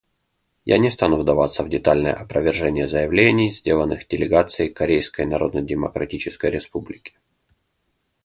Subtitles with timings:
[0.65, 7.13] Я не стану вдаваться в детальное опровержение заявлений, сделанных делегацией Корейской Народно-Демократической Республики.